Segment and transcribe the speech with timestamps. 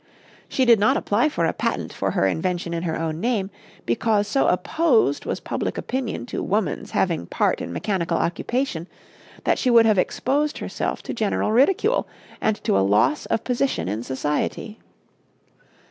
[0.49, 3.51] She did not apply for a patent for her invention in her own name,
[3.85, 8.87] because so opposed was public opinion to woman's having part in mechanical occupation
[9.43, 12.07] that she would have exposed herself to general ridicule
[12.41, 14.79] and to a loss of position in society.